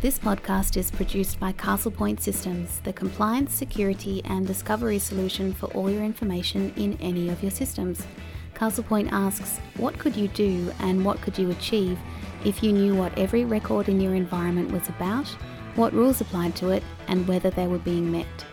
[0.00, 5.90] This podcast is produced by Castlepoint Systems, the compliance, security, and discovery solution for all
[5.90, 8.06] your information in any of your systems.
[8.54, 11.98] Castlepoint asks, What could you do and what could you achieve
[12.44, 15.26] if you knew what every record in your environment was about,
[15.74, 18.46] what rules applied to it, and whether they were being met?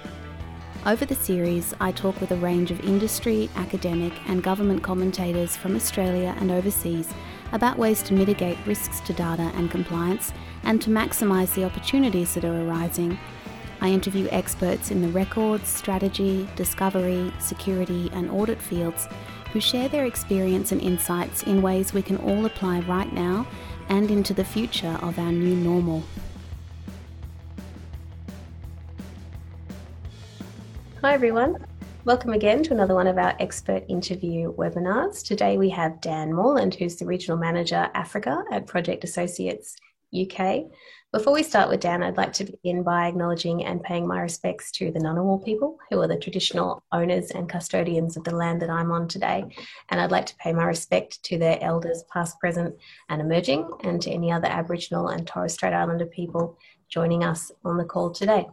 [0.88, 5.76] Over the series, I talk with a range of industry, academic, and government commentators from
[5.76, 7.14] Australia and overseas
[7.52, 10.34] about ways to mitigate risks to data and compliance
[10.64, 13.18] and to maximise the opportunities that are arising.
[13.82, 19.08] I interview experts in the records, strategy, discovery, security, and audit fields
[19.52, 23.48] who share their experience and insights in ways we can all apply right now
[23.90, 26.04] and into the future of our new normal.
[31.02, 31.64] Hi everyone.
[32.06, 35.26] Welcome again to another one of our expert interview webinars.
[35.26, 39.76] Today we have Dan Morland, who's the Regional Manager Africa at Project Associates
[40.16, 40.66] UK.
[41.12, 44.70] Before we start with Dan, I'd like to begin by acknowledging and paying my respects
[44.74, 48.70] to the Ngunnawal people, who are the traditional owners and custodians of the land that
[48.70, 49.44] I'm on today.
[49.90, 52.76] And I'd like to pay my respect to their elders, past, present,
[53.10, 57.78] and emerging, and to any other Aboriginal and Torres Strait Islander people joining us on
[57.78, 58.46] the call today.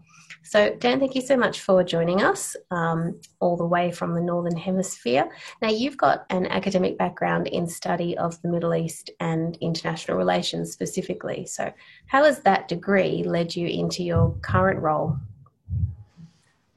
[0.43, 4.21] So, Dan, thank you so much for joining us um, all the way from the
[4.21, 5.31] Northern Hemisphere.
[5.61, 10.73] Now, you've got an academic background in study of the Middle East and international relations
[10.73, 11.47] specifically.
[11.47, 11.73] So,
[12.07, 15.19] how has that degree led you into your current role?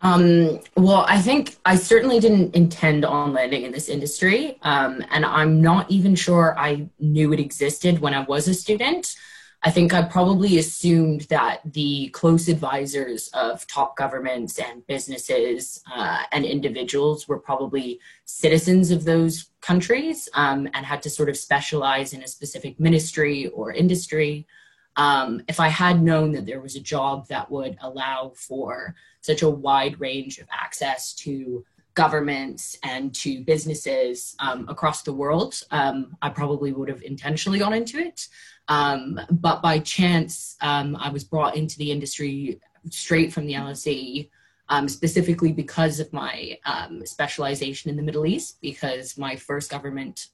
[0.02, 5.26] Um, well, I think I certainly didn't intend on landing in this industry, um, and
[5.26, 9.16] I'm not even sure I knew it existed when I was a student.
[9.66, 16.22] I think I probably assumed that the close advisors of top governments and businesses uh,
[16.32, 22.14] and individuals were probably citizens of those countries um, and had to sort of specialize
[22.14, 24.46] in a specific ministry or industry.
[24.98, 29.42] Um, if I had known that there was a job that would allow for such
[29.42, 36.16] a wide range of access to governments and to businesses um, across the world, um,
[36.22, 38.28] I probably would have intentionally gone into it.
[38.68, 44.30] Um, but by chance, um, I was brought into the industry straight from the LSE,
[44.68, 50.28] um, specifically because of my um, specialization in the Middle East, because my first government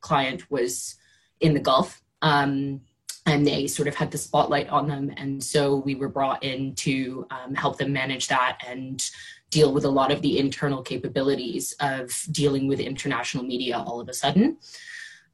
[0.00, 0.96] client was
[1.40, 2.00] in the Gulf.
[2.22, 5.12] And they sort of had the spotlight on them.
[5.18, 7.26] And so we were brought in to
[7.56, 9.04] help them manage that and
[9.50, 14.08] deal with a lot of the internal capabilities of dealing with international media all of
[14.08, 14.58] a sudden.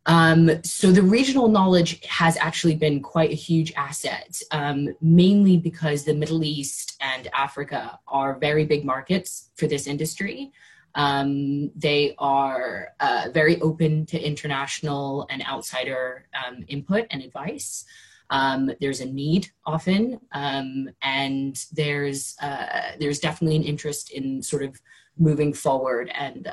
[0.07, 6.05] Um, so the regional knowledge has actually been quite a huge asset, um, mainly because
[6.05, 10.53] the Middle East and Africa are very big markets for this industry.
[10.95, 17.85] Um, they are uh, very open to international and outsider um, input and advice.
[18.31, 24.63] Um, there's a need often, um, and there's uh, there's definitely an interest in sort
[24.63, 24.81] of
[25.17, 26.49] moving forward and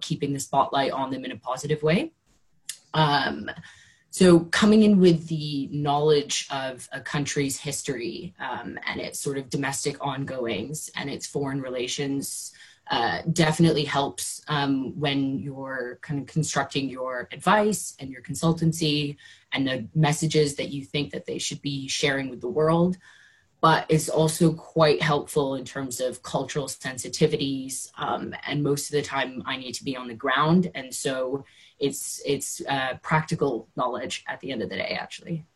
[0.00, 2.12] keeping the spotlight on them in a positive way.
[2.92, 3.50] Um,
[4.10, 9.50] so coming in with the knowledge of a country's history um, and its sort of
[9.50, 12.52] domestic ongoings and its foreign relations
[12.90, 19.16] uh, definitely helps um, when you're kind of constructing your advice and your consultancy
[19.52, 22.98] and the messages that you think that they should be sharing with the world.
[23.62, 29.02] But it's also quite helpful in terms of cultural sensitivities um, and most of the
[29.02, 30.70] time i need to be on the ground.
[30.74, 31.46] And so
[31.80, 35.46] it's it's uh, practical knowledge at the end of the day actually.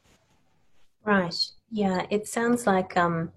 [1.05, 1.35] Right.
[1.71, 3.31] Yeah it sounds like um,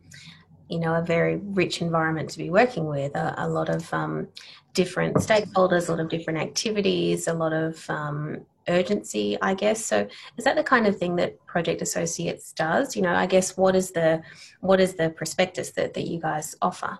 [0.71, 4.27] you know a very rich environment to be working with a, a lot of um,
[4.73, 9.83] different stakeholders a lot of different activities a lot of um, urgency i guess.
[9.85, 12.95] So is that the kind of thing that project associates does?
[12.95, 14.21] You know i guess what is the
[14.61, 16.97] what is the prospectus that, that you guys offer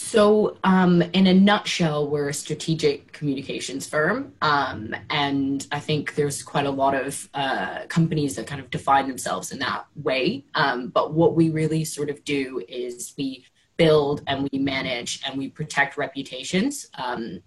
[0.00, 4.32] so, um, in a nutshell, we're a strategic communications firm.
[4.40, 9.08] Um, and I think there's quite a lot of uh, companies that kind of define
[9.08, 10.44] themselves in that way.
[10.54, 13.44] Um, but what we really sort of do is we
[13.76, 17.40] build and we manage and we protect reputations um,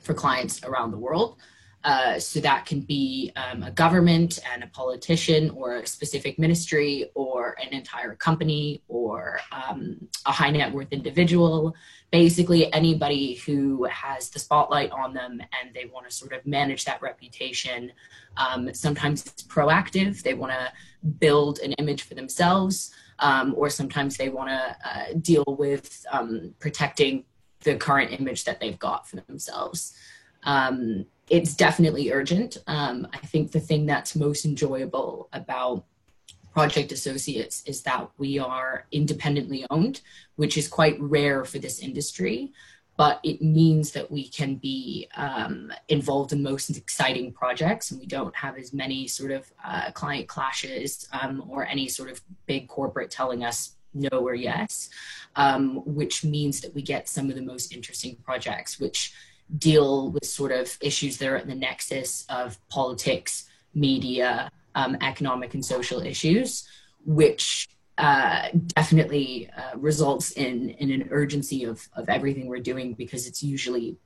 [0.00, 1.36] for clients around the world.
[1.84, 7.08] Uh, so that can be um, a government and a politician or a specific ministry
[7.14, 9.96] or an entire company or um,
[10.26, 11.74] a high net worth individual
[12.10, 16.84] basically anybody who has the spotlight on them and they want to sort of manage
[16.84, 17.92] that reputation
[18.36, 20.72] um, sometimes it's proactive they want to
[21.18, 26.54] build an image for themselves um, or sometimes they want to uh, deal with um,
[26.60, 27.24] protecting
[27.64, 29.96] the current image that they've got for themselves
[30.44, 32.58] um, it's definitely urgent.
[32.66, 35.84] Um, I think the thing that's most enjoyable about
[36.52, 40.00] Project Associates is that we are independently owned,
[40.36, 42.52] which is quite rare for this industry
[42.98, 48.06] but it means that we can be um, involved in most exciting projects and we
[48.06, 52.66] don't have as many sort of uh, client clashes um, or any sort of big
[52.66, 54.90] corporate telling us no or yes,
[55.36, 59.14] um, which means that we get some of the most interesting projects which
[59.58, 65.54] deal with sort of issues that are at the nexus of politics, media, um, economic
[65.54, 66.68] and social issues,
[67.04, 68.48] which uh,
[68.78, 73.96] definitely uh, results in, in an urgency of, of everything we're doing because it's usually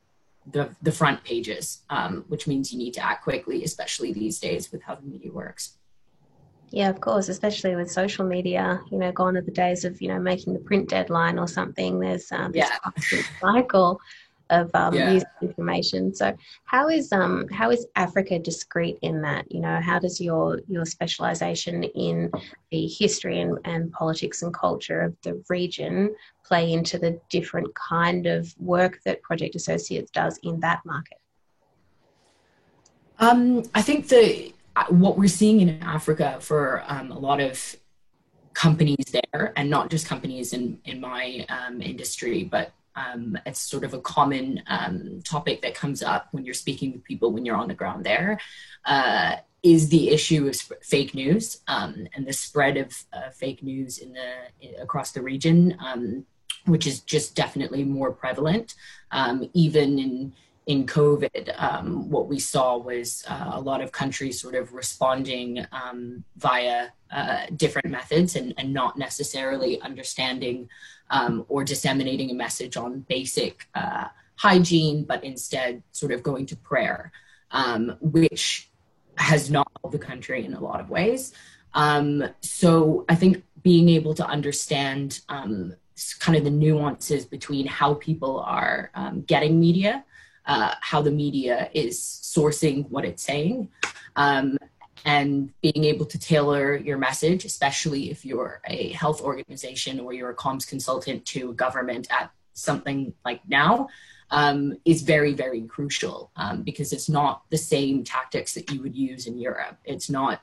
[0.54, 4.72] the, the front pages, um, which means you need to act quickly, especially these days
[4.72, 5.76] with how the media works.
[6.70, 10.08] Yeah, of course, especially with social media, you know, gone are the days of, you
[10.08, 12.00] know, making the print deadline or something.
[12.00, 12.70] There's um, this
[13.12, 13.22] yeah.
[13.42, 14.00] cycle
[14.50, 15.20] of um, yeah.
[15.40, 16.14] information.
[16.14, 19.50] So how is um how is Africa discrete in that?
[19.50, 22.30] You know, how does your your specialization in
[22.70, 28.26] the history and, and politics and culture of the region play into the different kind
[28.26, 31.18] of work that Project Associates does in that market?
[33.18, 34.52] Um, I think the
[34.88, 37.76] what we're seeing in Africa for um, a lot of
[38.54, 43.84] companies there, and not just companies in in my um, industry, but um, it's sort
[43.84, 47.56] of a common um, topic that comes up when you're speaking with people when you're
[47.56, 48.40] on the ground there.
[48.84, 53.98] Uh, is the issue of fake news um, and the spread of uh, fake news
[53.98, 56.26] in the across the region, um,
[56.66, 58.74] which is just definitely more prevalent.
[59.12, 60.32] Um, even in
[60.66, 65.66] in COVID, um, what we saw was uh, a lot of countries sort of responding
[66.36, 70.68] via uh, different methods and, and, not necessarily understanding
[71.10, 74.06] um, or disseminating a message on basic uh,
[74.36, 77.12] hygiene, but instead sort of going to prayer,
[77.50, 78.70] um, which
[79.16, 81.32] has not helped the country in a lot of ways.
[81.74, 85.74] Um, so I think being able to understand um,
[86.18, 90.04] kind of the nuances between how people are um, getting media,
[90.46, 93.68] uh, how the media is sourcing what it's saying,
[94.16, 94.58] um,
[95.04, 100.30] and being able to tailor your message, especially if you're a health organization or you're
[100.30, 103.88] a comms consultant to government at something like now,
[104.30, 108.96] um, is very, very crucial um, because it's not the same tactics that you would
[108.96, 109.76] use in Europe.
[109.84, 110.40] It's not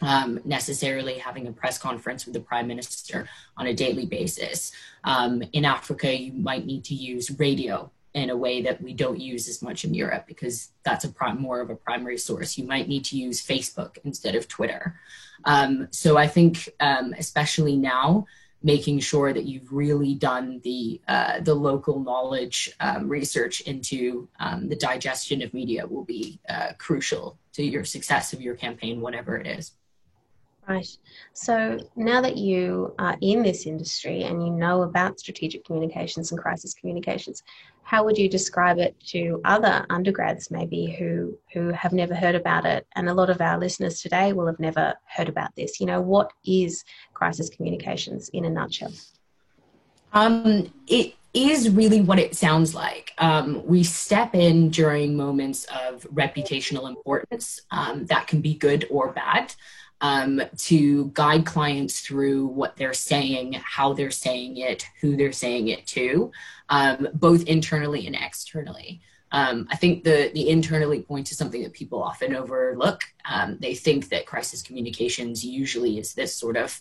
[0.00, 4.72] um, necessarily having a press conference with the prime minister on a daily basis.
[5.04, 9.20] Um, in Africa, you might need to use radio in a way that we don't
[9.20, 12.58] use as much in Europe because that's a prime, more of a primary source.
[12.58, 14.98] You might need to use Facebook instead of Twitter.
[15.44, 18.26] Um, so I think, um, especially now,
[18.62, 24.68] making sure that you've really done the uh, the local knowledge um, research into um,
[24.68, 29.36] the digestion of media will be uh, crucial to your success of your campaign, whatever
[29.36, 29.72] it is.
[30.68, 30.86] Right.
[31.32, 36.40] So now that you are in this industry and you know about strategic communications and
[36.40, 37.42] crisis communications,
[37.82, 42.66] how would you describe it to other undergrads maybe who who have never heard about
[42.66, 42.86] it?
[42.94, 45.80] And a lot of our listeners today will have never heard about this.
[45.80, 46.84] You know, what is
[47.14, 48.92] crisis communications in a nutshell?
[50.12, 53.12] Um, it is really what it sounds like.
[53.18, 59.12] Um, we step in during moments of reputational importance um, that can be good or
[59.12, 59.54] bad
[60.00, 65.68] um, to guide clients through what they're saying, how they're saying it, who they're saying
[65.68, 66.32] it to,
[66.68, 69.00] um, both internally and externally.
[69.32, 73.02] Um, I think the the internally point is something that people often overlook.
[73.24, 76.80] Um, they think that crisis communications usually is this sort of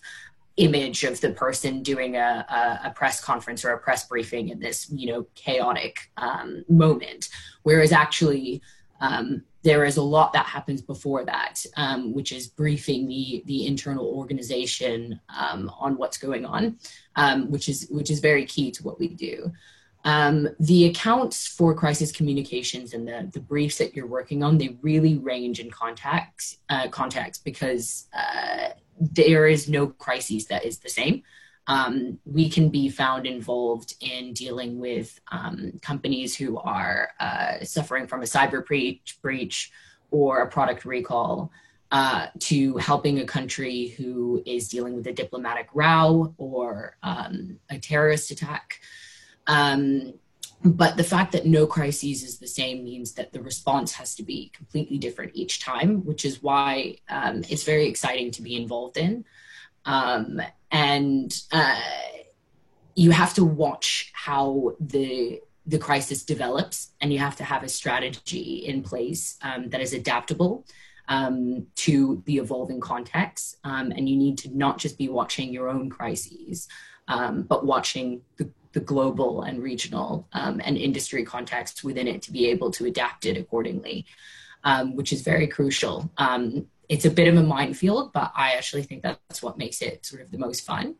[0.57, 4.59] image of the person doing a, a, a press conference or a press briefing in
[4.59, 7.29] this you know chaotic um, moment,
[7.63, 8.61] whereas actually
[8.99, 13.67] um, there is a lot that happens before that, um, which is briefing the the
[13.67, 16.77] internal organization um, on what's going on,
[17.15, 19.51] um, which is which is very key to what we do.
[20.05, 24.77] Um, the accounts for crisis communications and the, the briefs that you're working on, they
[24.81, 26.87] really range in context, uh,
[27.43, 31.23] because uh, there is no crisis that is the same
[31.69, 38.07] um, we can be found involved in dealing with um, companies who are uh, suffering
[38.07, 39.71] from a cyber breach, breach
[40.11, 41.51] or a product recall.
[41.91, 47.79] Uh, to helping a country who is dealing with a diplomatic row or um, a
[47.79, 48.79] terrorist attack.
[49.47, 50.13] Um,
[50.63, 54.23] but the fact that no crises is the same means that the response has to
[54.23, 58.97] be completely different each time, which is why um, it's very exciting to be involved
[58.97, 59.25] in.
[59.85, 60.39] Um,
[60.71, 61.79] and uh,
[62.95, 67.69] you have to watch how the the crisis develops, and you have to have a
[67.69, 70.65] strategy in place um, that is adaptable.
[71.09, 73.57] um, to the evolving context.
[73.63, 76.67] Um, and you need to not just be watching your own crises,
[77.07, 82.31] um, but watching the, the, global and regional um, and industry context within it to
[82.31, 84.05] be able to adapt it accordingly,
[84.63, 86.09] um, which is very crucial.
[86.89, 90.21] It's a bit of a minefield, but I actually think that's what makes it sort
[90.21, 90.95] of the most fun.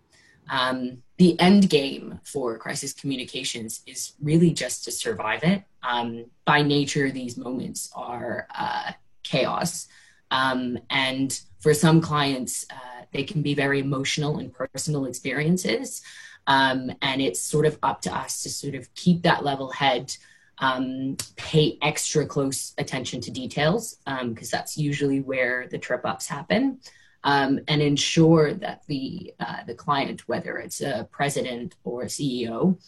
[0.49, 5.63] Um, the end game for crisis communications is really just to survive it.
[5.83, 8.93] Um, by nature, these moments are uh,
[9.23, 9.87] chaos.
[10.31, 16.01] Um, and for some clients, uh, they can be very emotional and personal experiences.
[16.47, 20.15] Um, and it's sort of up to us to sort of keep that level head,
[20.59, 26.27] um, pay extra close attention to details, because um, that's usually where the trip ups
[26.27, 26.79] happen.
[27.25, 32.79] Um, and ensure that the uh, the client, whether it's a president or a CEO,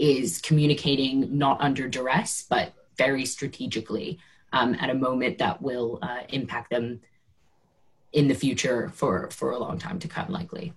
[0.00, 4.18] is communicating not under duress but very strategically
[4.52, 7.00] um, at a moment that will uh, impact them
[8.12, 10.72] in the future for for a long time to come likely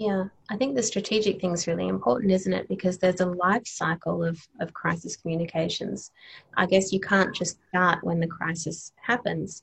[0.00, 2.66] yeah i think the strategic thing is really important isn't it?
[2.68, 6.10] Because there's a life cycle of of crisis communications.
[6.56, 9.62] I guess you can't just start when the crisis happens.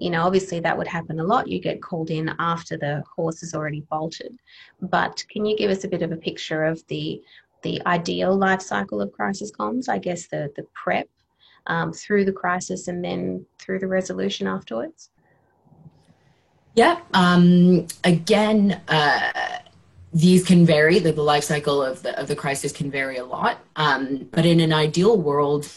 [0.00, 1.48] You know obviously that would happen a lot.
[1.48, 4.38] You get called in after the horse has already bolted.
[4.80, 7.20] But can you give us a bit of a picture of the
[7.62, 9.88] the ideal life cycle of crisis comms?
[9.88, 11.08] I guess the the prep
[11.66, 15.10] um, through the crisis and then through the resolution afterwards?
[16.74, 17.00] Yeah.
[17.12, 19.58] Um, again, uh,
[20.12, 20.98] these can vary.
[20.98, 23.58] The, the, life cycle of the of the crisis can vary a lot.
[23.76, 25.68] Um, but in an ideal world,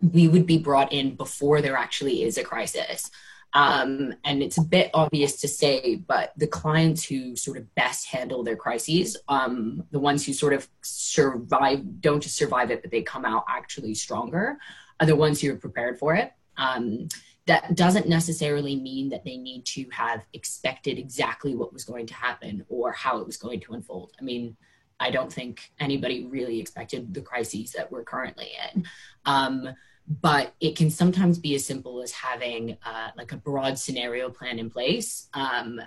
[0.00, 3.10] we would be brought in before there actually is a crisis.
[3.52, 8.06] Um, and it's a bit obvious to say, but the clients who sort of best
[8.06, 12.92] handle their crises, um, the ones who sort of survive, don't just survive it, but
[12.92, 14.58] they come out actually stronger,
[15.00, 16.32] are the ones who are prepared for it.
[16.60, 17.08] Um,
[17.46, 22.14] that doesn't necessarily mean that they need to have expected exactly what was going to
[22.14, 24.12] happen or how it was going to unfold.
[24.20, 24.56] I mean,
[25.00, 28.86] I don't think anybody really expected the crises that we're currently in.
[29.24, 29.70] Um,
[30.06, 34.58] but it can sometimes be as simple as having uh, like a broad scenario plan
[34.58, 35.80] in place um,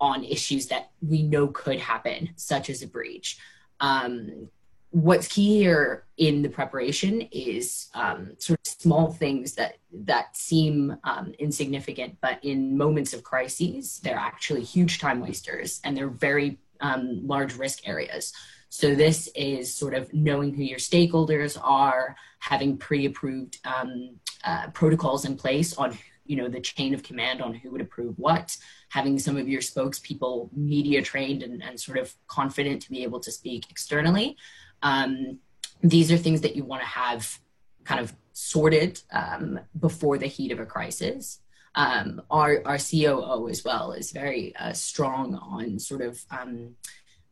[0.00, 3.38] on issues that we know could happen, such as a breach.
[3.80, 4.48] Um,
[4.90, 10.96] what's key here in the preparation is um, sort of small things that that seem
[11.04, 16.58] um, insignificant, but in moments of crises, they're actually huge time wasters and they're very
[16.80, 18.32] um, large risk areas.
[18.68, 25.24] So this is sort of knowing who your stakeholders are, having pre-approved um, uh, protocols
[25.24, 28.56] in place on you know the chain of command on who would approve what
[28.88, 33.20] having some of your spokespeople media trained and, and sort of confident to be able
[33.20, 34.36] to speak externally
[34.82, 35.38] um,
[35.82, 37.38] these are things that you want to have
[37.84, 41.40] kind of sorted um, before the heat of a crisis.
[41.74, 46.74] Um, our, our COO as well is very uh, strong on sort of um,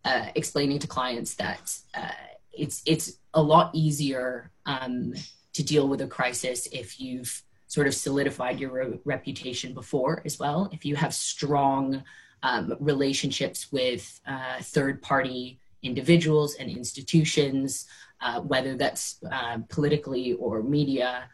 [0.05, 2.09] uh, explaining to clients that uh,
[2.53, 5.15] it's it's a lot easier um,
[5.55, 10.39] to deal with a crisis if you've sort of solidified your re- reputation before as
[10.39, 10.69] well.
[10.73, 12.05] If you have strong
[12.43, 17.87] um, relationships with uh, third party individuals and institutions,
[18.21, 21.25] uh, whether that's uh, politically or media.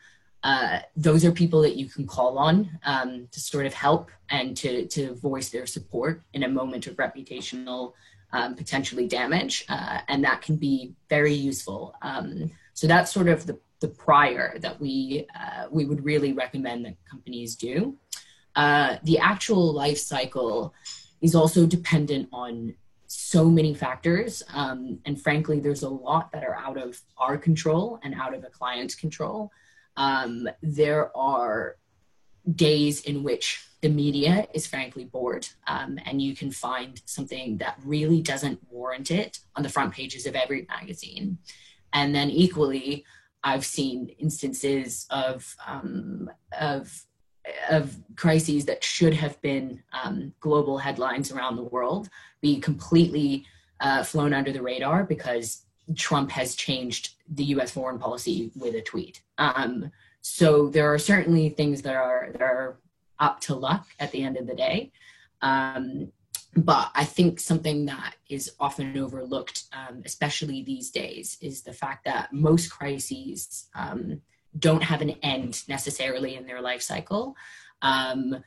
[0.42, 4.56] Uh, those are people that you can call on um, to sort of help and
[4.56, 7.92] to, to voice their support in a moment of reputational
[8.32, 9.64] um, potentially damage.
[9.68, 11.94] Uh, and that can be very useful.
[12.02, 16.86] Um, so that's sort of the, the prior that we, uh, we would really recommend
[16.86, 17.96] that companies do.
[18.56, 20.74] Uh, the actual life cycle
[21.20, 22.74] is also dependent on
[23.12, 24.40] so many factors.
[24.54, 28.44] Um, and frankly, there's a lot that are out of our control and out of
[28.44, 29.50] a client's control.
[29.96, 31.76] Um, there are
[32.54, 37.80] days in which the media is frankly bored um, and you can find something that
[37.84, 41.38] really doesn't warrant it on the front pages of every magazine.
[41.92, 43.04] And then equally,
[43.42, 47.04] I've seen instances of, um, of
[47.70, 52.08] of crises that should have been um, global headlines around the world
[52.40, 53.44] be completely
[53.80, 55.64] uh, flown under the radar because
[55.96, 57.70] Trump has changed the U.S.
[57.70, 59.22] foreign policy with a tweet.
[59.38, 62.78] Um, so there are certainly things that are that are
[63.18, 64.92] up to luck at the end of the day.
[65.42, 66.12] Um,
[66.56, 72.04] but I think something that is often overlooked, um, especially these days, is the fact
[72.04, 74.20] that most crises um,
[74.58, 77.36] don't have an end necessarily in their life cycle.
[77.82, 78.42] Um,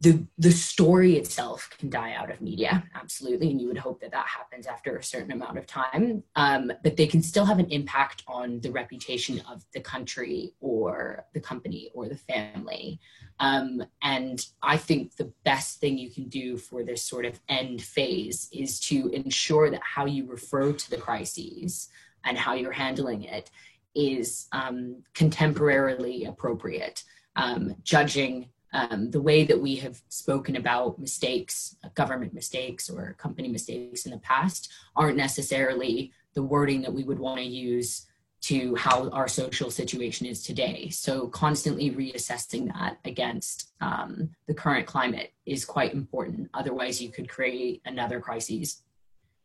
[0.00, 4.10] the the story itself can die out of media absolutely and you would hope that
[4.10, 7.70] that happens after a certain amount of time um, but they can still have an
[7.70, 12.98] impact on the reputation of the country or the company or the family
[13.40, 17.82] um, and i think the best thing you can do for this sort of end
[17.82, 21.88] phase is to ensure that how you refer to the crises
[22.24, 23.50] and how you're handling it
[23.94, 27.04] is um, contemporarily appropriate
[27.36, 33.48] um, judging um, the way that we have spoken about mistakes, government mistakes or company
[33.48, 38.06] mistakes in the past, aren't necessarily the wording that we would want to use
[38.42, 40.88] to how our social situation is today.
[40.88, 46.48] So, constantly reassessing that against um, the current climate is quite important.
[46.54, 48.82] Otherwise, you could create another crisis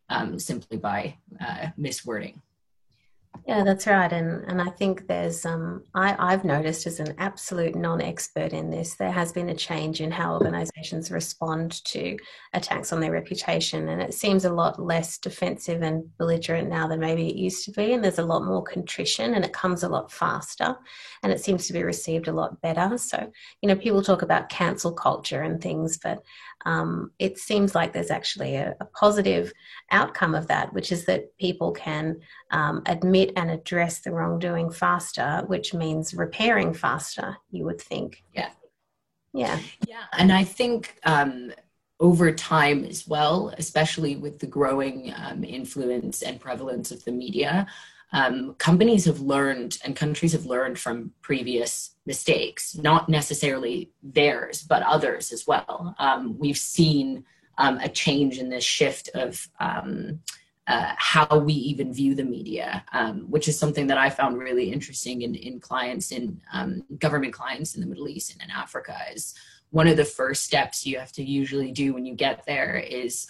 [0.09, 2.39] um, simply by uh, miswording.
[3.47, 4.11] Yeah, that's right.
[4.11, 8.95] And and I think there's um I, I've noticed as an absolute non-expert in this,
[8.95, 12.17] there has been a change in how organizations respond to
[12.53, 13.89] attacks on their reputation.
[13.89, 17.71] And it seems a lot less defensive and belligerent now than maybe it used to
[17.71, 17.93] be.
[17.93, 20.75] And there's a lot more contrition and it comes a lot faster
[21.21, 22.97] and it seems to be received a lot better.
[22.97, 26.19] So, you know, people talk about cancel culture and things, but
[26.65, 29.53] um, it seems like there's actually a, a, positive
[29.91, 32.19] outcome of that, which is that people can
[32.49, 38.23] um, admit and address the wrongdoing faster, which means repairing faster, you would think.
[38.33, 38.49] Yeah.
[39.33, 39.59] Yeah.
[39.87, 40.05] Yeah.
[40.13, 41.53] And I think um,
[41.99, 47.67] over time as well, especially with the growing um, influence and prevalence of the media,
[48.15, 54.81] um, companies have learned and countries have learned from previous mistakes, not necessarily theirs, but
[54.83, 55.93] others as well.
[55.99, 57.25] Um, we've seen
[57.57, 60.21] um, a change in this shift of um,
[60.65, 64.71] uh, how we even view the media, um, which is something that I found really
[64.71, 68.95] interesting in, in clients, in um, government clients in the Middle East and in Africa.
[69.13, 69.35] Is
[69.71, 73.27] one of the first steps you have to usually do when you get there is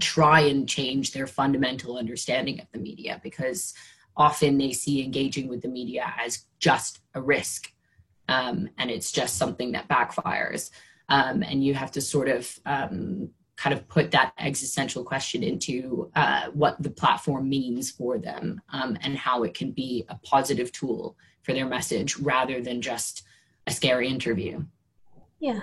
[0.00, 3.74] try and change their fundamental understanding of the media because
[4.16, 7.72] often they see engaging with the media as just a risk
[8.28, 10.70] um, and it's just something that backfires.
[11.08, 16.10] Um, and you have to sort of um, kind of put that existential question into
[16.14, 20.70] uh, what the platform means for them um, and how it can be a positive
[20.70, 23.22] tool for their message rather than just
[23.66, 24.62] a scary interview.
[25.40, 25.60] Yeah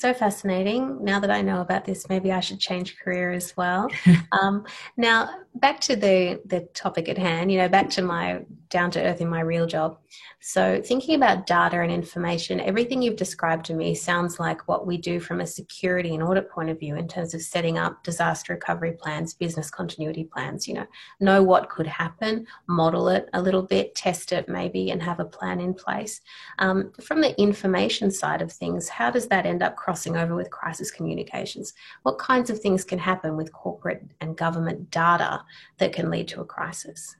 [0.00, 1.02] so fascinating.
[1.04, 3.90] Now that I know about this, maybe I should change career as well.
[4.32, 4.64] um,
[4.96, 7.50] now, back to the the topic at hand.
[7.50, 9.98] You know, back to my down to earth in my real job.
[10.40, 14.96] So, thinking about data and information, everything you've described to me sounds like what we
[14.96, 18.54] do from a security and audit point of view in terms of setting up disaster
[18.54, 20.68] recovery plans, business continuity plans.
[20.68, 20.86] You know,
[21.20, 25.24] know what could happen, model it a little bit, test it maybe, and have a
[25.24, 26.20] plan in place.
[26.58, 30.50] Um, from the information side of things, how does that end up crossing over with
[30.50, 31.72] crisis communications?
[32.02, 35.42] What kinds of things can happen with corporate and government data
[35.78, 37.16] that can lead to a crisis?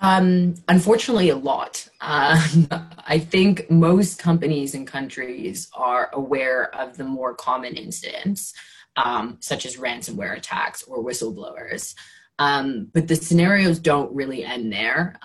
[0.00, 1.86] Um, unfortunately, a lot.
[2.00, 2.42] Uh,
[3.06, 8.54] I think most companies and countries are aware of the more common incidents,
[8.96, 11.94] um, such as ransomware attacks or whistleblowers.
[12.38, 15.18] Um, but the scenarios don't really end there.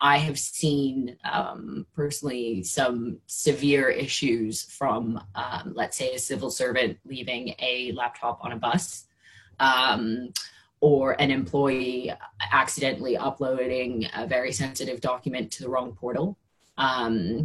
[0.00, 6.50] Um, I have seen um, personally some severe issues from, um, let's say, a civil
[6.50, 9.06] servant leaving a laptop on a bus
[10.80, 12.12] or an employee
[12.52, 16.38] accidentally uploading a very sensitive document to the wrong portal.
[16.76, 17.44] Um,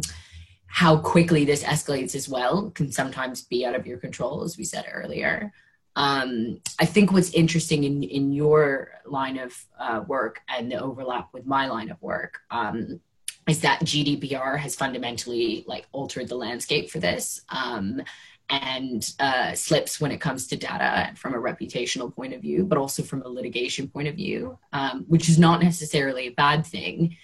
[0.66, 4.64] how quickly this escalates as well can sometimes be out of your control, as we
[4.64, 5.52] said earlier.
[5.96, 11.28] Um, I think what's interesting in, in your line of uh, work and the overlap
[11.32, 13.00] with my line of work um,
[13.46, 17.42] is that GDPR has fundamentally like altered the landscape for this.
[17.48, 18.02] Um,
[18.50, 22.76] and uh, slips when it comes to data from a reputational point of view, but
[22.76, 27.16] also from a litigation point of view, um, which is not necessarily a bad thing.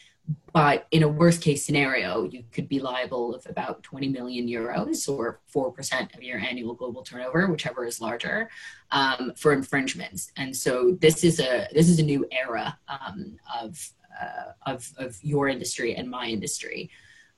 [0.53, 5.09] But in a worst case scenario, you could be liable of about 20 million euros
[5.09, 8.51] or 4% of your annual global turnover, whichever is larger,
[8.90, 10.33] um, for infringements.
[10.37, 15.19] And so this is a this is a new era um, of, uh, of of
[15.23, 16.90] your industry and my industry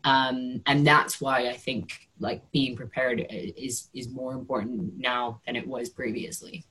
[0.05, 5.57] um, and that's why I think like being prepared is is more important now than
[5.57, 6.64] it was previously.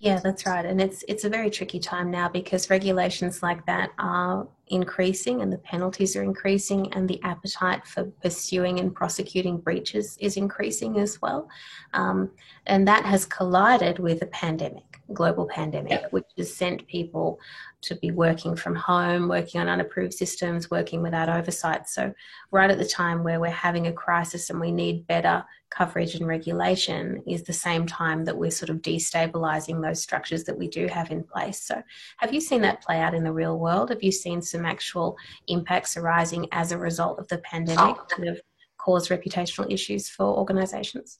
[0.00, 3.90] Yeah, that's right, and it's it's a very tricky time now because regulations like that
[3.98, 10.16] are increasing and the penalties are increasing and the appetite for pursuing and prosecuting breaches
[10.18, 11.50] is increasing as well.
[11.92, 12.30] Um,
[12.66, 16.06] and that has collided with a pandemic, global pandemic, yeah.
[16.10, 17.38] which has sent people
[17.82, 21.88] to be working from home, working on unapproved systems, working without oversight.
[21.88, 22.12] So,
[22.50, 26.26] right at the time where we're having a crisis and we need better coverage and
[26.26, 30.86] regulation, is the same time that we're sort of destabilizing those structures that we do
[30.88, 31.62] have in place.
[31.62, 31.82] So,
[32.18, 33.90] have you seen that play out in the real world?
[33.90, 35.16] Have you seen some actual
[35.48, 38.06] impacts arising as a result of the pandemic oh.
[38.18, 38.40] that have
[38.78, 41.18] caused reputational issues for organizations?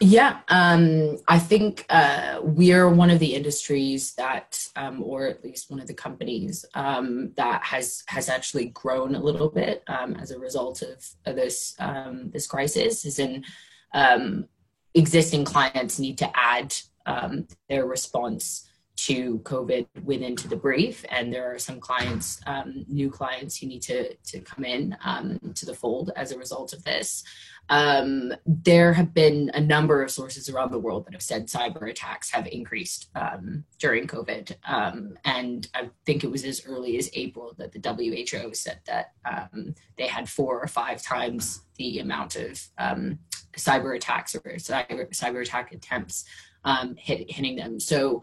[0.00, 5.70] Yeah, um, I think uh, we're one of the industries that, um, or at least
[5.70, 10.30] one of the companies um, that has has actually grown a little bit um, as
[10.30, 13.04] a result of, of this um, this crisis.
[13.04, 13.44] Is in
[13.92, 14.46] um,
[14.94, 16.74] existing clients need to add
[17.68, 18.67] their response
[19.06, 22.40] to COVID within to the brief, and there are some clients,
[22.88, 24.96] new clients, who need to to come in
[25.54, 27.24] to the fold as a result of this
[27.70, 31.90] um, there have been a number of sources around the world that have said cyber
[31.90, 34.54] attacks have increased um, during COVID.
[34.66, 39.12] Um, and I think it was as early as April that the WHO said that
[39.24, 43.18] um, they had four or five times the amount of um,
[43.56, 46.24] cyber attacks or cyber, cyber attack attempts
[46.64, 47.78] um, hit, hitting them.
[47.78, 48.22] So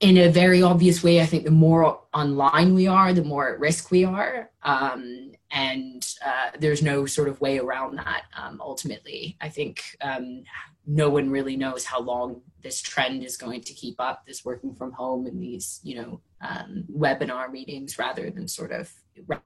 [0.00, 3.58] in a very obvious way, I think the more online we are, the more at
[3.58, 4.50] risk we are.
[4.62, 9.36] Um, and uh, there's no sort of way around that um, ultimately.
[9.40, 10.44] I think um,
[10.86, 14.74] no one really knows how long this trend is going to keep up, this working
[14.74, 18.92] from home and these, you know, um, webinar meetings rather than sort of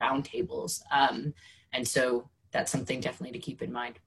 [0.02, 0.82] roundtables.
[0.92, 1.32] Um,
[1.72, 3.98] and so that's something definitely to keep in mind.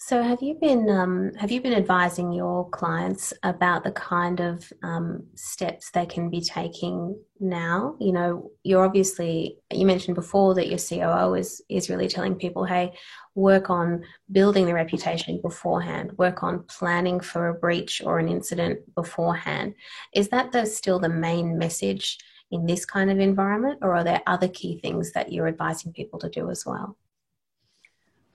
[0.00, 4.72] So, have you been um, have you been advising your clients about the kind of
[4.84, 7.96] um, steps they can be taking now?
[7.98, 12.64] You know, you're obviously you mentioned before that your COO is is really telling people,
[12.64, 12.92] "Hey,
[13.34, 16.12] work on building the reputation beforehand.
[16.16, 19.74] Work on planning for a breach or an incident beforehand."
[20.14, 22.18] Is that the still the main message
[22.52, 26.20] in this kind of environment, or are there other key things that you're advising people
[26.20, 26.96] to do as well?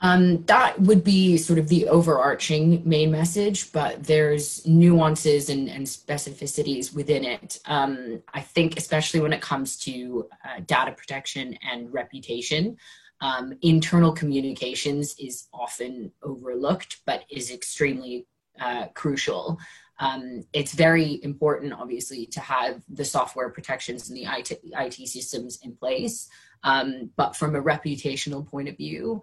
[0.03, 5.87] Um, that would be sort of the overarching main message, but there's nuances and, and
[5.87, 7.61] specificities within it.
[7.65, 12.75] Um, I think, especially when it comes to uh, data protection and reputation,
[13.21, 18.27] um, internal communications is often overlooked, but is extremely
[18.59, 19.57] uh, crucial.
[19.99, 25.59] Um, it's very important, obviously, to have the software protections and the IT, IT systems
[25.63, 26.27] in place.
[26.65, 29.21] Um, but from a reputational point of view,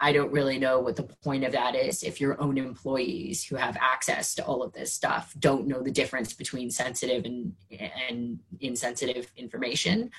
[0.00, 3.56] I don't really know what the point of that is if your own employees who
[3.56, 7.52] have access to all of this stuff don't know the difference between sensitive and,
[8.08, 10.10] and insensitive information.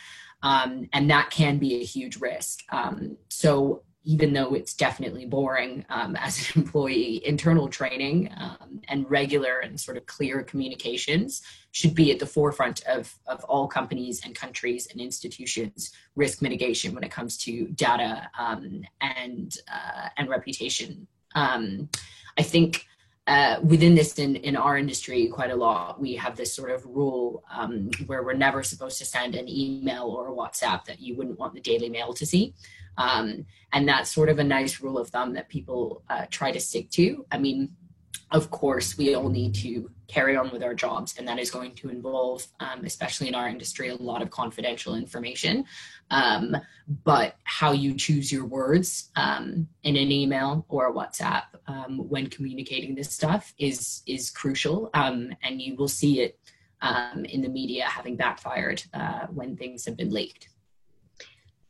[0.44, 2.60] Um, and that can be a huge risk.
[2.72, 9.10] Um, so even though it's definitely boring um, as an employee, internal training um, and
[9.10, 14.22] regular and sort of clear communications should be at the forefront of, of all companies
[14.26, 20.30] and countries and institutions risk mitigation when it comes to data um, and uh, and
[20.30, 21.08] reputation.
[21.36, 21.90] Um,
[22.38, 22.88] I think
[23.28, 26.84] uh, within this in, in our industry quite a lot we have this sort of
[26.86, 31.16] rule um, where we're never supposed to send an email or a whatsapp that you
[31.16, 32.54] wouldn't want the daily mail to see
[32.98, 36.60] um, and that's sort of a nice rule of thumb that people uh, try to
[36.60, 37.26] stick to.
[37.32, 37.76] I mean,
[38.32, 41.76] of course, we all need to carry on with our jobs, and that is going
[41.76, 45.66] to involve, um, especially in our industry, a lot of confidential information.
[46.10, 46.56] Um,
[47.04, 52.28] but how you choose your words um, in an email or a WhatsApp um, when
[52.28, 56.40] communicating this stuff is is crucial, um, and you will see it
[56.82, 60.50] um, in the media having backfired uh, when things have been leaked.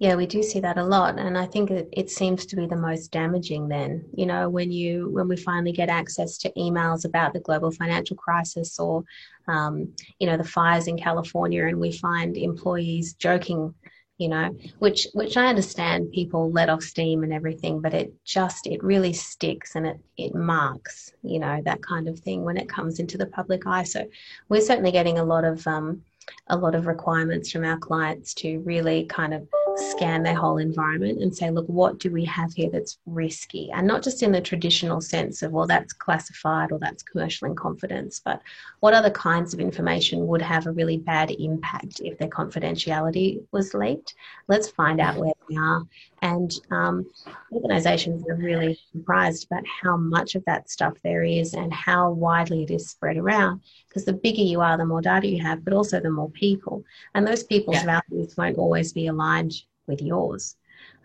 [0.02, 2.66] Yeah, we do see that a lot, and I think it, it, seems to be
[2.66, 3.68] the most damaging.
[3.68, 7.70] Then, you know, when you when we finally get access to emails about the global
[7.70, 9.04] financial crisis or,
[9.48, 13.76] um, you know, the fires in California, and we find employees joking,
[14.18, 18.66] you know, which which I understand people let off steam and everything, but it just
[18.66, 22.68] it really sticks and it it marks, you know, that kind of thing when it
[22.68, 23.84] comes into the public eye.
[23.84, 24.10] So
[24.50, 26.02] we're certainly getting a lot of um,
[26.48, 31.22] a lot of requirements from our clients to really kind of scan their whole environment
[31.22, 33.72] and say, look, what do we have here that's risky?
[33.72, 37.56] And not just in the traditional sense of, well, that's classified or that's commercial in
[37.56, 38.42] confidence, but
[38.80, 43.74] what other kinds of information would have a really bad impact if their confidentiality was
[43.74, 44.16] leaked?
[44.48, 45.84] Let's find out where they are
[46.22, 47.10] And um,
[47.52, 52.64] organisations are really surprised about how much of that stuff there is and how widely
[52.64, 53.62] it is spread around.
[53.88, 56.84] Because the bigger you are, the more data you have, but also the more people.
[57.16, 58.02] And those people's yeah.
[58.10, 59.54] values won't always be aligned
[59.88, 60.56] with yours.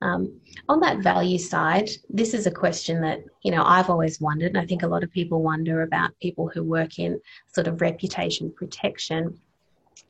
[0.03, 4.49] Um, on that value side, this is a question that you know I've always wondered,
[4.49, 7.21] and I think a lot of people wonder about people who work in
[7.53, 9.41] sort of reputation protection.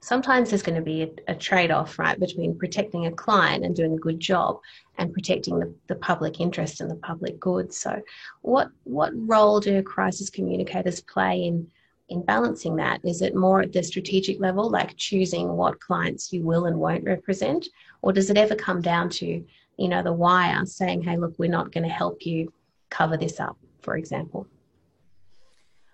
[0.07, 3.95] Sometimes there's going to be a, a trade-off, right, between protecting a client and doing
[3.95, 4.61] a good job,
[4.99, 7.75] and protecting the, the public interest and the public good.
[7.75, 8.01] So,
[8.42, 11.66] what what role do crisis communicators play in
[12.09, 13.01] in balancing that?
[13.05, 17.05] Is it more at the strategic level, like choosing what clients you will and won't
[17.05, 17.66] represent,
[18.01, 19.45] or does it ever come down to
[19.77, 22.53] you know, the wire saying, hey, look, we're not going to help you
[22.90, 24.47] cover this up, for example?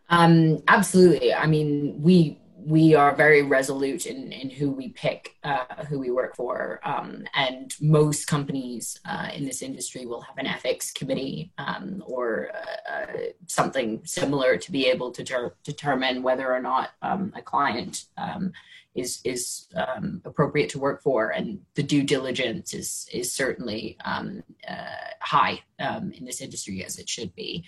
[0.08, 1.32] Um, absolutely.
[1.32, 6.10] I mean, we we are very resolute in, in who we pick, uh, who we
[6.10, 6.80] work for.
[6.84, 12.50] Um, and most companies uh, in this industry will have an ethics committee um, or
[12.54, 13.06] uh, uh
[13.46, 18.52] something similar to be able to ter- determine whether or not um, a client um,
[18.94, 24.42] is is um, appropriate to work for, and the due diligence is is certainly um,
[24.68, 27.64] uh, high in this industry as it should be.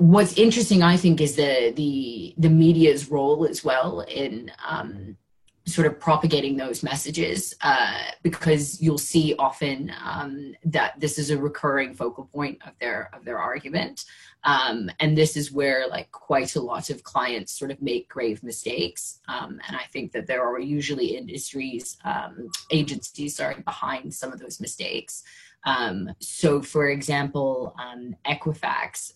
[0.00, 5.18] What's interesting, I think, is the the the media's role as well in um,
[5.66, 11.38] sort of propagating those messages uh, because you'll see often um, that this is a
[11.38, 14.04] recurring focal point of their of their argument.
[14.44, 18.42] Um, and this is where like quite a lot of clients sort of make grave
[18.42, 19.20] mistakes.
[19.28, 24.38] Um, and i think that there are usually industries um, agencies sorry behind some of
[24.40, 25.22] those mistakes.
[25.64, 29.12] Um, so for example um, equifax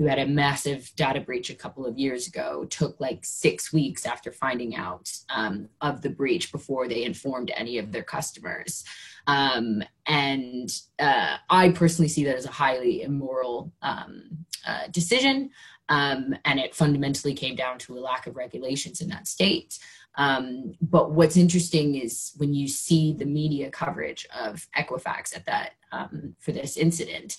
[0.00, 4.06] who had a massive data breach a couple of years ago, took like six weeks
[4.06, 8.82] after finding out um, of the breach before they informed any of their customers.
[9.26, 15.50] Um, and uh, I personally see that as a highly immoral um, uh, decision.
[15.90, 19.78] Um, and it fundamentally came down to a lack of regulations in that state.
[20.14, 25.72] Um, but what's interesting is when you see the media coverage of Equifax at that
[25.92, 27.36] um, for this incident,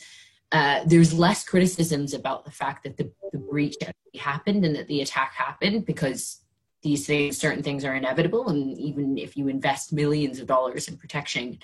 [0.51, 3.75] uh, there's less criticisms about the fact that the, the breach
[4.19, 6.41] happened and that the attack happened because
[6.81, 8.49] these things, certain things are inevitable.
[8.49, 11.59] And even if you invest millions of dollars in protection,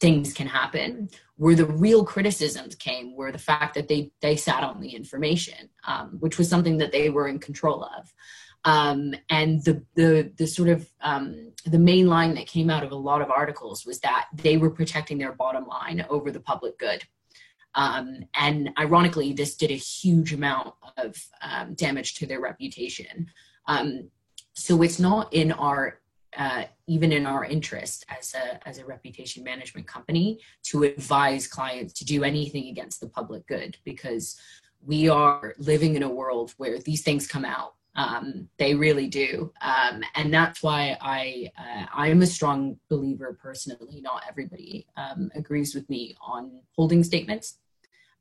[0.00, 1.10] things can happen.
[1.36, 5.68] Where the real criticisms came were the fact that they, they sat on the information,
[5.86, 8.14] um, which was something that they were in control of.
[8.64, 12.92] Um, and the, the, the sort of um, the main line that came out of
[12.92, 16.78] a lot of articles was that they were protecting their bottom line over the public
[16.78, 17.02] good
[17.74, 23.30] um, and ironically, this did a huge amount of um, damage to their reputation.
[23.66, 24.10] Um,
[24.54, 26.00] so it's not in our
[26.36, 31.92] uh, even in our interest as a as a reputation management company to advise clients
[31.94, 34.40] to do anything against the public good because
[34.84, 39.52] we are living in a world where these things come out um, they really do,
[39.60, 44.00] um, and that's why I uh, I am a strong believer personally.
[44.00, 47.58] Not everybody um, agrees with me on holding statements.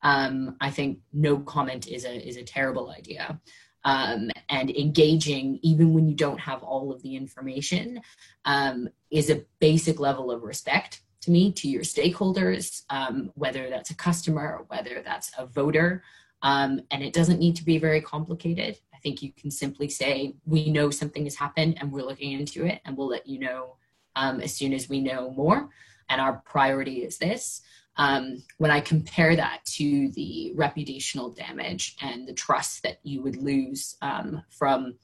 [0.04, 3.40] Um, I think no comment is a is a terrible idea.
[3.84, 8.00] Um, and engaging even when you don't have all of the information
[8.46, 13.90] um, is a basic level of respect to me to your stakeholders um, whether that's
[13.90, 16.04] a customer or whether that's a voter.
[16.44, 18.78] Um, and it doesn't need to be very complicated.
[18.94, 22.66] I think you can simply say we know something has happened and we're looking into
[22.66, 23.78] it and we'll let you know
[24.16, 25.70] um, as soon as we know more
[26.12, 27.62] and our priority is this
[27.97, 33.38] um, when I compare that to the reputational damage and the trust that you would
[33.38, 34.95] lose um, from,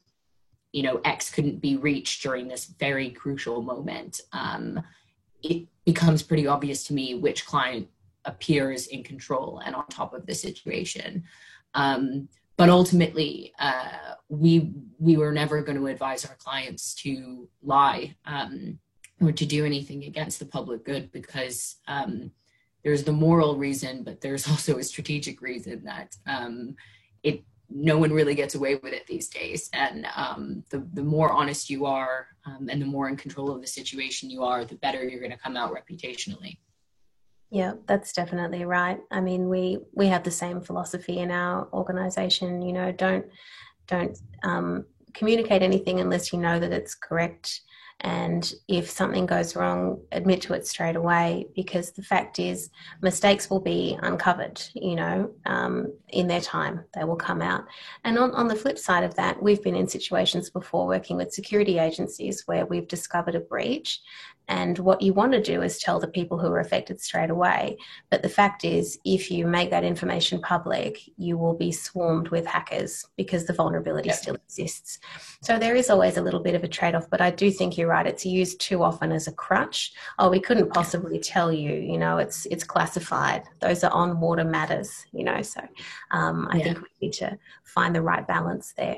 [0.71, 4.81] you know, X couldn't be reached during this very crucial moment, um,
[5.43, 7.87] it becomes pretty obvious to me which client
[8.25, 11.23] appears in control and on top of the situation.
[11.73, 18.15] Um, but ultimately, uh, we we were never going to advise our clients to lie
[18.25, 18.79] um,
[19.21, 22.32] or to do anything against the public good because um,
[22.84, 26.75] there's the moral reason, but there's also a strategic reason that um,
[27.23, 29.69] it no one really gets away with it these days.
[29.73, 33.62] And um, the the more honest you are, um, and the more in control of
[33.62, 36.58] the situation you are, the better you're going to come out reputationally.
[37.49, 38.99] Yeah, that's definitely right.
[39.12, 42.62] I mean, we we have the same philosophy in our organization.
[42.62, 43.25] You know, don't
[43.88, 47.62] don't um, communicate anything unless you know that it's correct
[48.01, 52.69] and if something goes wrong, admit to it straight away because the fact is,
[53.01, 56.86] mistakes will be uncovered, you know, um, in their time.
[56.93, 57.65] They will come out.
[58.03, 61.33] And on, on the flip side of that, we've been in situations before working with
[61.33, 63.99] security agencies where we've discovered a breach
[64.49, 67.77] And what you want to do is tell the people who are affected straight away.
[68.10, 72.45] But the fact is, if you make that information public, you will be swarmed with
[72.45, 74.17] hackers because the vulnerability yep.
[74.17, 74.99] still exists.
[75.41, 77.10] So there is always a little bit of a trade off.
[77.10, 78.06] But I do think you're right.
[78.06, 79.93] It's used too often as a crutch.
[80.19, 83.43] Oh, we couldn't possibly tell you, you know, it's, it's classified.
[83.60, 85.41] Those are on water matters, you know.
[85.41, 85.62] So
[86.12, 86.63] um, I yeah.
[86.63, 88.97] think we need to find the right balance there.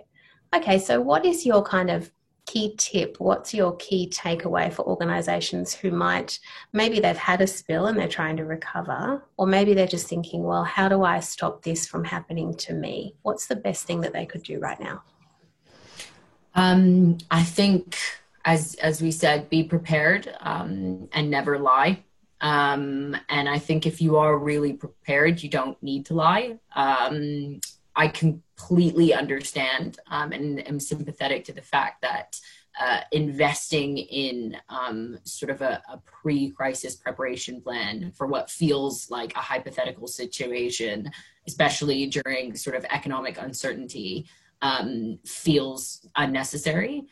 [0.53, 2.11] Okay, so what is your kind of
[2.47, 3.17] key tip?
[3.19, 6.39] What's your key takeaway for organizations who might,
[6.73, 10.43] maybe they've had a spill and they're trying to recover, or maybe they're just thinking,
[10.43, 13.13] well, how do I stop this from happening to me?
[13.21, 15.03] What's the best thing that they could do right now?
[16.55, 17.95] Um, I think,
[18.49, 22.03] as as we said, be prepared um, and never lie.
[22.41, 26.57] Um, and I think if you are really prepared, you don't need to lie.
[26.75, 27.59] Um,
[27.95, 32.39] I completely understand um, and am sympathetic to the fact that
[32.79, 39.11] uh, investing in um, sort of a, a pre crisis preparation plan for what feels
[39.11, 41.11] like a hypothetical situation,
[41.47, 44.25] especially during sort of economic uncertainty,
[44.63, 47.03] um, feels unnecessary.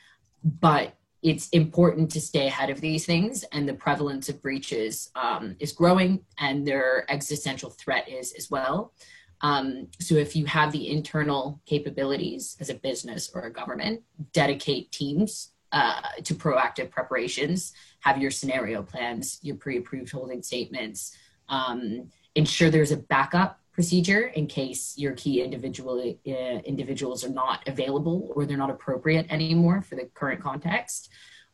[0.44, 5.56] But it's important to stay ahead of these things, and the prevalence of breaches um,
[5.60, 8.94] is growing, and their existential threat is as well.
[9.42, 14.02] Um, so if you have the internal capabilities as a business or a government,
[14.34, 21.16] dedicate teams uh, to proactive preparations, have your scenario plans, your pre-approved holding statements,
[21.50, 27.60] um, ensure there's a backup procedure in case your key individual uh, individuals are not
[27.68, 31.10] available or they're not appropriate anymore for the current context.